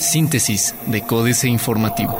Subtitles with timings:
[0.00, 2.18] Síntesis de Códice Informativo.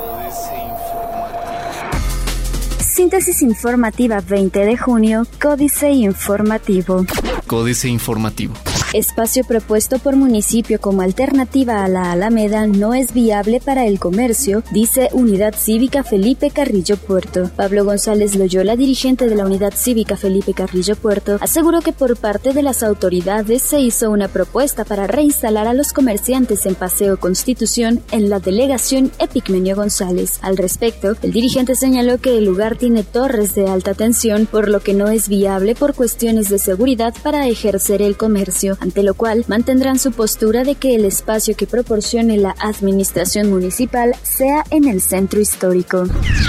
[2.79, 7.06] Síntesis informativa 20 de junio, Códice Informativo.
[7.46, 8.54] Códice Informativo.
[8.95, 14.63] Espacio propuesto por municipio como alternativa a la Alameda no es viable para el comercio,
[14.72, 17.51] dice Unidad Cívica Felipe Carrillo Puerto.
[17.55, 22.55] Pablo González Loyola, dirigente de la Unidad Cívica Felipe Carrillo Puerto, aseguró que por parte
[22.55, 28.00] de las autoridades se hizo una propuesta para reinstalar a los comerciantes en Paseo Constitución
[28.10, 30.38] en la delegación Epigmenio González.
[30.41, 34.80] Al respecto, el dirigente señaló que el lugar tiene torres de alta tensión, por lo
[34.80, 39.45] que no es viable por cuestiones de seguridad para ejercer el comercio ante lo cual
[39.48, 45.01] mantendrán su postura de que el espacio que proporcione la administración municipal sea en el
[45.01, 46.04] centro histórico.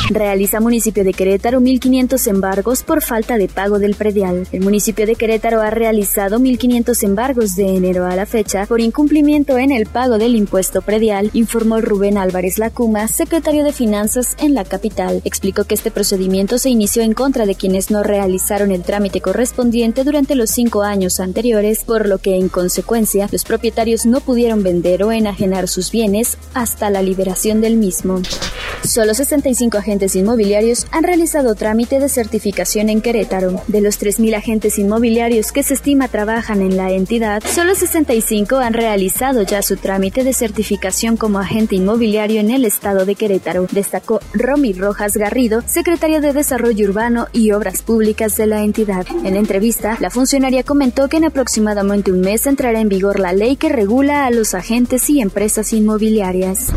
[0.10, 4.48] Realiza municipio de Querétaro 1.500 embargos por falta de pago del predial.
[4.52, 9.58] El municipio de Querétaro ha realizado 1.500 embargos de enero a la fecha por incumplimiento
[9.58, 14.64] en el pago del impuesto predial, informó Rubén Álvarez Lacuma, secretario de Finanzas en la
[14.64, 15.22] capital.
[15.26, 20.04] Explicó que este procedimiento se inició en contra de quienes no realizaron el trámite correspondiente
[20.04, 25.04] durante los cinco años anteriores, por lo que en consecuencia los propietarios no pudieron vender
[25.04, 28.22] o enajenar sus bienes hasta la liberación del mismo.
[28.84, 33.62] Solo 65 agentes inmobiliarios han realizado trámite de certificación en Querétaro.
[33.68, 38.74] De los 3.000 agentes inmobiliarios que se estima trabajan en la entidad, solo 65 han
[38.74, 44.22] realizado ya su trámite de certificación como agente inmobiliario en el estado de Querétaro, destacó
[44.34, 49.06] Romy Rojas Garrido, secretaria de Desarrollo Urbano y Obras Públicas de la entidad.
[49.24, 53.56] En entrevista, la funcionaria comentó que en aproximadamente un mes entrará en vigor la ley
[53.56, 56.68] que regula a los agentes y empresas inmobiliarias.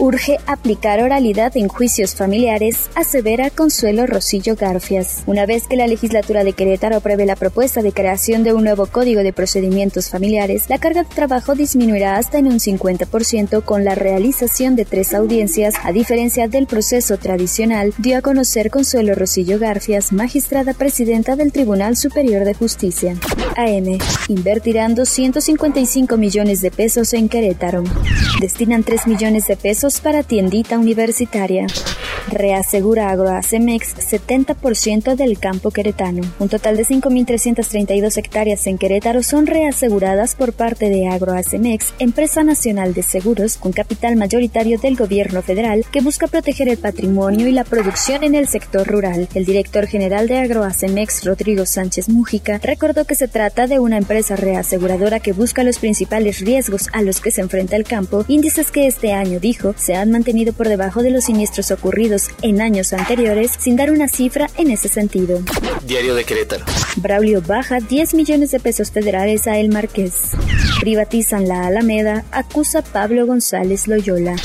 [0.00, 5.22] Urge aplicar oralidad en juicios familiares, asevera Consuelo Rosillo Garfias.
[5.26, 8.86] Una vez que la legislatura de Querétaro apruebe la propuesta de creación de un nuevo
[8.86, 13.94] código de procedimientos familiares, la carga de trabajo disminuirá hasta en un 50% con la
[13.94, 20.12] realización de tres audiencias, a diferencia del proceso tradicional, dio a conocer Consuelo Rosillo Garfias,
[20.12, 23.16] magistrada presidenta del Tribunal Superior de Justicia.
[23.56, 23.98] AM.
[24.82, 27.84] Invertirán 255 millones de pesos en Querétaro.
[28.40, 31.68] Destinan 3 millones de pesos para tiendita universitaria.
[32.28, 36.22] Reasegura Agroacemex 70% del campo queretano.
[36.38, 42.94] Un total de 5.332 hectáreas en Querétaro son reaseguradas por parte de Agroacemex, empresa nacional
[42.94, 47.64] de seguros con capital mayoritario del gobierno federal que busca proteger el patrimonio y la
[47.64, 49.28] producción en el sector rural.
[49.34, 54.36] El director general de Agroacemex, Rodrigo Sánchez Mújica, recordó que se trata de una empresa
[54.36, 58.86] reaseguradora que busca los principales riesgos a los que se enfrenta el campo, índices que
[58.86, 62.11] este año, dijo, se han mantenido por debajo de los siniestros ocurridos
[62.42, 65.40] en años anteriores, sin dar una cifra en ese sentido.
[65.86, 66.64] Diario de Querétaro.
[66.96, 70.30] Braulio baja 10 millones de pesos federales a El Marqués.
[70.80, 74.36] Privatizan la Alameda, acusa Pablo González Loyola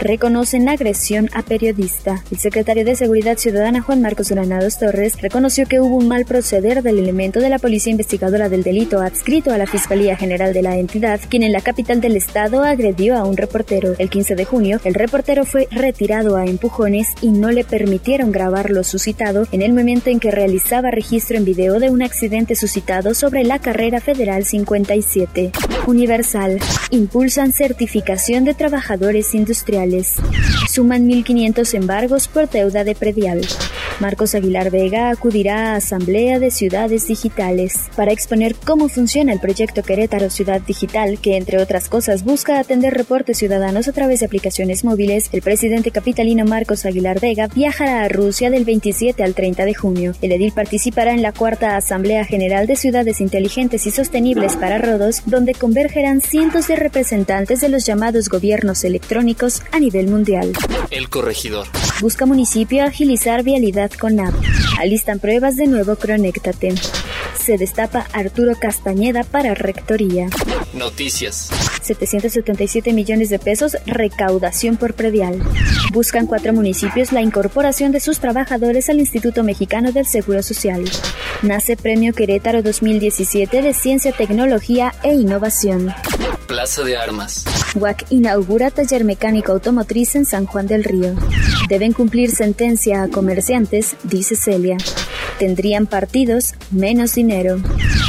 [0.00, 2.22] reconocen agresión a periodista.
[2.30, 6.82] El secretario de Seguridad Ciudadana Juan Marcos Granados Torres reconoció que hubo un mal proceder
[6.82, 10.76] del elemento de la Policía Investigadora del Delito adscrito a la Fiscalía General de la
[10.76, 13.94] entidad, quien en la capital del estado agredió a un reportero.
[13.98, 18.70] El 15 de junio, el reportero fue retirado a empujones y no le permitieron grabar
[18.70, 23.14] lo suscitado en el momento en que realizaba registro en video de un accidente suscitado
[23.14, 25.52] sobre la carrera federal 57.
[25.86, 26.58] Universal.
[26.90, 29.85] Impulsan certificación de trabajadores industriales
[30.70, 33.40] Suman 1.500 embargos por deuda de predial.
[33.98, 39.82] Marcos Aguilar Vega acudirá a Asamblea de Ciudades Digitales para exponer cómo funciona el proyecto
[39.82, 44.84] Querétaro Ciudad Digital, que entre otras cosas busca atender reportes ciudadanos a través de aplicaciones
[44.84, 45.30] móviles.
[45.32, 50.12] El presidente capitalino Marcos Aguilar Vega viajará a Rusia del 27 al 30 de junio.
[50.20, 55.22] El edil participará en la cuarta Asamblea General de Ciudades Inteligentes y Sostenibles para Rodos,
[55.24, 60.52] donde convergerán cientos de representantes de los llamados gobiernos electrónicos a nivel mundial.
[60.90, 61.66] El corregidor.
[62.00, 64.34] Busca municipio agilizar vialidad con app.
[64.78, 66.74] Alistan pruebas de nuevo Cronéctate.
[67.38, 70.28] Se destapa Arturo Castañeda para Rectoría.
[70.72, 71.50] Noticias.
[71.82, 75.42] 777 millones de pesos recaudación por predial.
[75.92, 80.84] Buscan cuatro municipios la incorporación de sus trabajadores al Instituto Mexicano del Seguro Social.
[81.42, 85.94] Nace Premio Querétaro 2017 de Ciencia, Tecnología e Innovación.
[86.46, 87.44] Plaza de Armas.
[87.74, 91.14] WAC inaugura taller mecánico automotriz en San Juan del Río.
[91.68, 94.76] Deben cumplir sentencia a comerciantes, dice Celia.
[95.38, 97.58] Tendrían partidos menos dinero.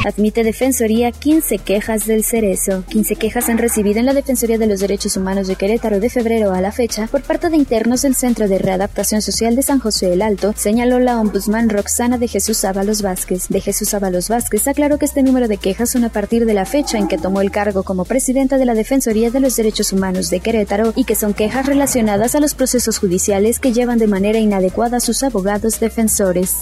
[0.07, 2.86] Admite Defensoría 15 quejas del Cerezo.
[2.88, 6.54] 15 quejas han recibido en la Defensoría de los Derechos Humanos de Querétaro de febrero
[6.54, 10.13] a la fecha por parte de internos del Centro de Readaptación Social de San José
[10.13, 13.50] el Alto, señaló la ombudsman Roxana de Jesús Ábalos Vázquez.
[13.50, 16.65] De Jesús Ábalos Vázquez aclaró que este número de quejas son a partir de la
[16.65, 20.30] fecha en que tomó el cargo como presidenta de la Defensoría de los Derechos Humanos
[20.30, 24.39] de Querétaro y que son quejas relacionadas a los procesos judiciales que llevan de manera
[24.39, 26.56] inadecuada a sus abogados defensores.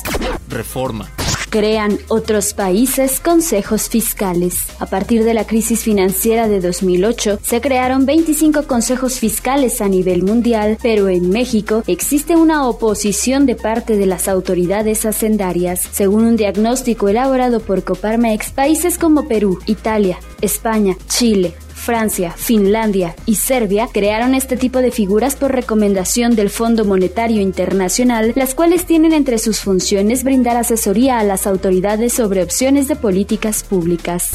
[0.49, 1.07] Reforma
[1.55, 4.65] crean otros países consejos fiscales.
[4.79, 10.23] A partir de la crisis financiera de 2008, se crearon 25 consejos fiscales a nivel
[10.23, 15.79] mundial, pero en México existe una oposición de parte de las autoridades hacendarias.
[15.93, 21.53] Según un diagnóstico elaborado por Coparmex, países como Perú, Italia, España, Chile,
[21.85, 28.33] Francia, Finlandia y Serbia crearon este tipo de figuras por recomendación del Fondo Monetario Internacional,
[28.35, 33.63] las cuales tienen entre sus funciones brindar asesoría a las autoridades sobre opciones de políticas
[33.63, 34.31] públicas.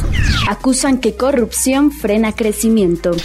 [0.49, 3.17] Acusan que corrupción frena crecimiento.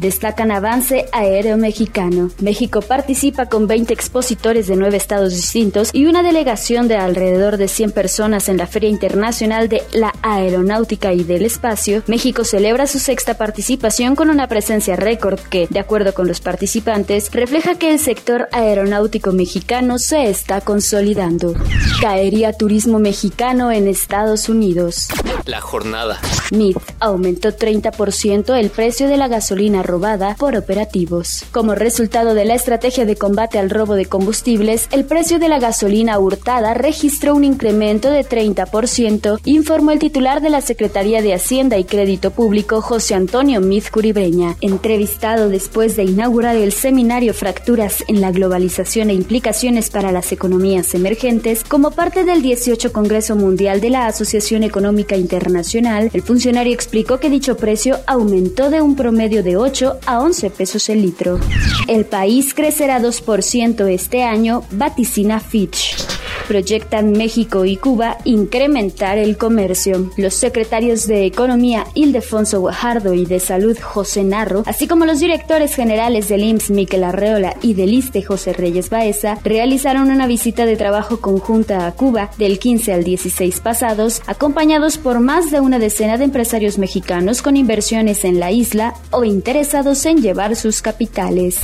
[0.00, 2.30] Destacan avance aéreo mexicano.
[2.40, 7.68] México participa con 20 expositores de nueve estados distintos y una delegación de alrededor de
[7.68, 12.02] 100 personas en la Feria Internacional de la Aeronáutica y del Espacio.
[12.08, 16.40] México celebra su sexta participación participación con una presencia récord que, de acuerdo con los
[16.40, 21.52] participantes, refleja que el sector aeronáutico mexicano se está consolidando.
[22.00, 25.08] Caería turismo mexicano en Estados Unidos.
[25.44, 26.18] La jornada.
[26.52, 31.44] MIT aumentó 30% el precio de la gasolina robada por operativos.
[31.52, 35.58] Como resultado de la estrategia de combate al robo de combustibles, el precio de la
[35.58, 41.76] gasolina hurtada registró un incremento de 30%, informó el titular de la Secretaría de Hacienda
[41.76, 48.20] y Crédito Público, José Antonio Antonio Curibeña, entrevistado después de inaugurar el seminario Fracturas en
[48.20, 53.90] la globalización e implicaciones para las economías emergentes como parte del 18 Congreso Mundial de
[53.90, 59.56] la Asociación Económica Internacional, el funcionario explicó que dicho precio aumentó de un promedio de
[59.56, 61.40] 8 a 11 pesos el litro.
[61.88, 70.10] El país crecerá 2% este año, vaticina Fitch proyectan México y Cuba incrementar el comercio.
[70.16, 75.74] Los secretarios de Economía Ildefonso Guajardo y de Salud José Narro, así como los directores
[75.74, 80.76] generales del IMSS Miquel Arreola y del ISTE José Reyes Baeza, realizaron una visita de
[80.76, 86.18] trabajo conjunta a Cuba del 15 al 16 pasados, acompañados por más de una decena
[86.18, 91.58] de empresarios mexicanos con inversiones en la isla o interesados en llevar sus capitales.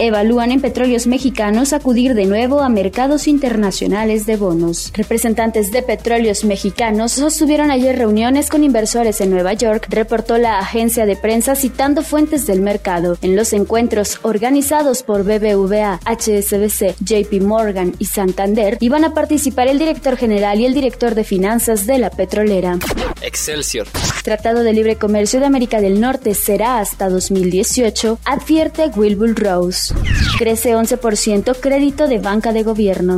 [0.00, 4.92] Evalúan en petróleos mexicanos acudir de nuevo a mercados internacionales de bonos.
[4.94, 11.06] Representantes de petróleos mexicanos sostuvieron ayer reuniones con inversores en Nueva York, reportó la agencia
[11.06, 13.16] de prensa citando fuentes del mercado.
[13.22, 19.78] En los encuentros organizados por BBVA, HSBC, JP Morgan y Santander, iban a participar el
[19.78, 22.78] director general y el director de finanzas de la petrolera.
[23.22, 23.86] Excelsior.
[24.22, 29.94] Tratado de Libre Comercio de América del Norte será hasta 2018, advierte Wilbur Rose.
[30.38, 33.16] Crece 11% crédito de banca de gobierno.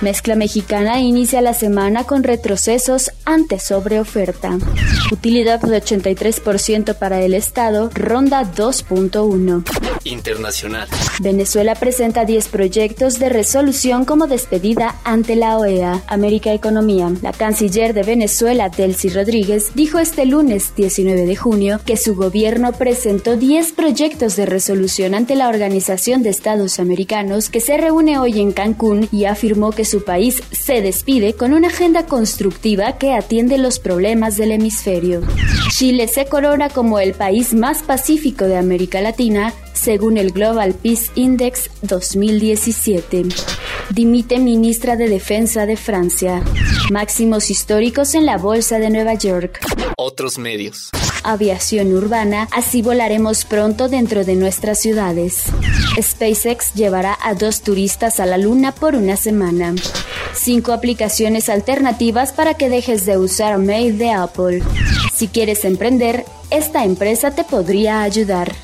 [0.00, 4.58] Mezcla mexicana inicia la semana con retrocesos ante sobreoferta.
[5.12, 9.64] Utilidad de 83% para el Estado, ronda 2.1.
[10.04, 10.88] Internacional.
[11.20, 16.02] Venezuela presenta 10 proyectos de resolución como despedida ante la OEA.
[16.06, 17.12] América Economía.
[17.22, 22.72] La canciller de Venezuela, Delcy Rodríguez, dijo este lunes 19 de junio que su gobierno
[22.72, 28.40] presentó 10 proyectos de resolución ante la Organización de Estados Americanos que se reúne hoy
[28.40, 30.13] en Cancún y afirmó que su país
[30.52, 35.22] se despide con una agenda constructiva que atiende los problemas del hemisferio.
[35.70, 41.10] Chile se corona como el país más pacífico de América Latina según el Global Peace
[41.14, 43.24] Index 2017.
[43.90, 46.42] Dimite ministra de Defensa de Francia.
[46.90, 49.60] Máximos históricos en la Bolsa de Nueva York.
[49.96, 50.90] Otros medios.
[51.24, 55.44] Aviación urbana, así volaremos pronto dentro de nuestras ciudades.
[56.00, 59.74] SpaceX llevará a dos turistas a la Luna por una semana.
[60.34, 64.62] Cinco aplicaciones alternativas para que dejes de usar Mail de Apple.
[65.14, 68.54] Si quieres emprender, esta empresa te podría ayudar.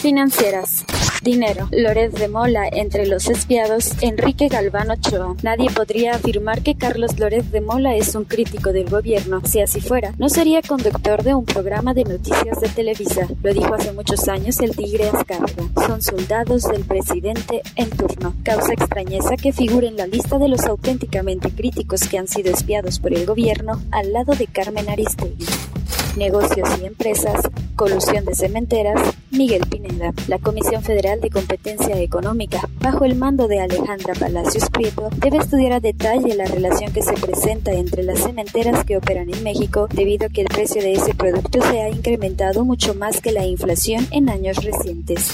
[0.00, 0.84] Financieras.
[1.24, 1.68] Dinero.
[1.72, 3.94] Loret de Mola entre los espiados.
[4.02, 5.34] Enrique Galván Ochoa.
[5.42, 9.40] Nadie podría afirmar que Carlos Loret de Mola es un crítico del gobierno.
[9.44, 13.26] Si así fuera, no sería conductor de un programa de noticias de Televisa.
[13.42, 15.64] Lo dijo hace muchos años el Tigre Azcárraga.
[15.86, 18.34] Son soldados del presidente en turno.
[18.44, 23.00] Causa extrañeza que figure en la lista de los auténticamente críticos que han sido espiados
[23.00, 25.46] por el gobierno al lado de Carmen Aristegui
[26.16, 27.40] negocios y empresas
[27.74, 29.00] colusión de cementeras,
[29.30, 30.12] Miguel Pineda.
[30.28, 35.72] La Comisión Federal de Competencia Económica, bajo el mando de Alejandra Palacios Prieto, debe estudiar
[35.72, 40.26] a detalle la relación que se presenta entre las cementeras que operan en México debido
[40.26, 44.06] a que el precio de ese producto se ha incrementado mucho más que la inflación
[44.10, 45.30] en años recientes.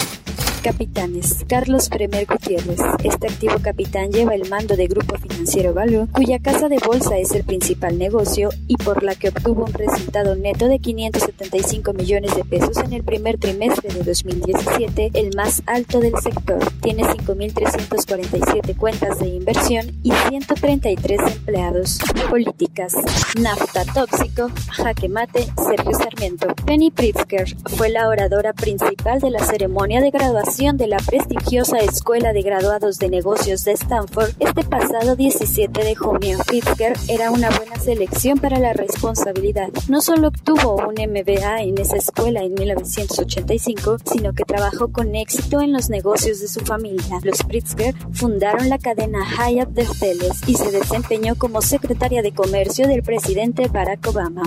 [0.62, 1.44] Capitanes.
[1.48, 2.80] Carlos Premer Gutiérrez.
[3.02, 7.32] Este activo capitán lleva el mando de Grupo Financiero Value, cuya casa de bolsa es
[7.32, 12.44] el principal negocio y por la que obtuvo un resultado neto de 575 millones de
[12.44, 16.58] pesos en el primer trimestre de 2017, el más alto del sector.
[16.82, 21.98] Tiene 5.347 cuentas de inversión y 133 empleados.
[22.28, 22.92] Políticas.
[23.40, 26.48] Nafta tóxico, jaque mate, Sergio Sarmiento.
[26.66, 32.34] Penny Pritzker fue la oradora principal de la ceremonia de graduación de la prestigiosa Escuela
[32.34, 36.38] de Graduados de Negocios de Stanford este pasado 17 de junio.
[36.44, 39.68] Pritzker era una buena selección para la responsabilidad.
[39.88, 45.60] No solo obtuvo un MBA en esa escuela en 1985, sino que trabajó con éxito
[45.60, 47.20] en los negocios de su familia.
[47.22, 52.88] Los Pritzker fundaron la cadena Hyatt de hoteles y se desempeñó como secretaria de comercio
[52.88, 54.42] del presidente Barack Obama.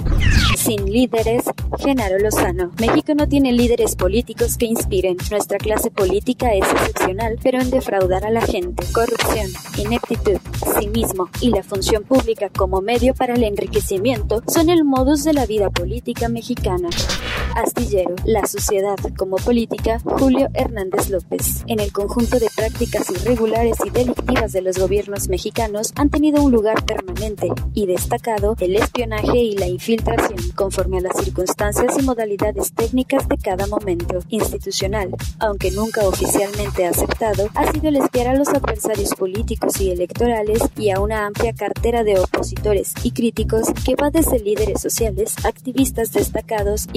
[0.58, 1.46] Sin líderes,
[1.80, 2.72] Genaro Lozano.
[2.82, 5.16] México no tiene líderes políticos que inspiren.
[5.32, 9.48] Nuestra clase política es excepcional, pero en defraudar a la gente, corrupción,
[9.78, 10.40] ineptitud,
[10.74, 15.46] cinismo y la función pública como medio para el enriquecimiento son el modus de la
[15.46, 16.90] vida política mexicana.
[17.56, 21.64] Astillero, la sociedad como política, Julio Hernández López.
[21.68, 26.52] En el conjunto de prácticas irregulares y delictivas de los gobiernos mexicanos han tenido un
[26.52, 32.74] lugar permanente y destacado el espionaje y la infiltración, conforme a las circunstancias y modalidades
[32.74, 34.20] técnicas de cada momento.
[34.30, 40.60] Institucional, aunque nunca oficialmente aceptado, ha sido el espiar a los adversarios políticos y electorales
[40.78, 46.12] y a una amplia cartera de opositores y críticos que va desde líderes sociales, activistas
[46.12, 46.88] destacados,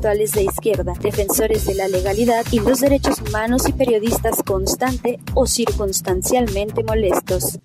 [0.00, 6.84] de izquierda, defensores de la legalidad y los derechos humanos y periodistas constante o circunstancialmente
[6.84, 7.58] molestos.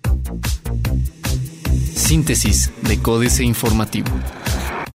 [1.94, 4.08] Síntesis de Códice Informativo.